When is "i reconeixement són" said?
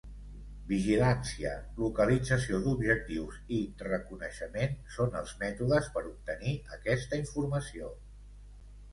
3.57-5.19